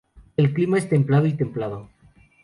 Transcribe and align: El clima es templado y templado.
El 0.35 0.51
clima 0.55 0.79
es 0.79 0.89
templado 0.89 1.27
y 1.27 1.33
templado. 1.33 1.87